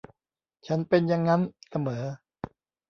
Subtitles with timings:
[0.67, 2.03] ฉันเป็นยังงั้นเสมอ